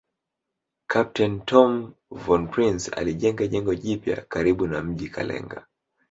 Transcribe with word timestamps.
Kapteni 0.89 1.43
Tom 1.49 1.93
von 2.09 2.47
Prince 2.49 2.89
alijenga 2.91 3.47
jengo 3.47 3.73
jipya 3.75 4.21
karibu 4.29 4.67
na 4.67 4.81
mji 4.83 5.09
Kalenga 5.09 5.67